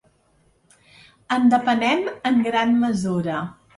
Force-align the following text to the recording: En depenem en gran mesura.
En 1.37 1.45
depenem 1.55 2.01
en 2.31 2.43
gran 2.49 2.75
mesura. 2.87 3.37